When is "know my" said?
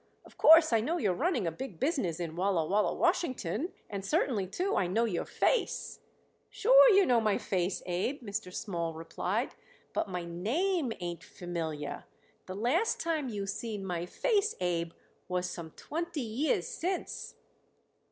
7.05-7.37